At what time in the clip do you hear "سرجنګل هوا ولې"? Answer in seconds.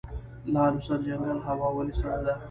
0.87-1.93